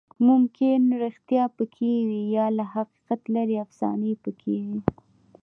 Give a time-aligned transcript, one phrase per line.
[0.27, 4.79] ممکن ریښتیا پکې وي، یا له حقیقت لرې افسانې پکې وي.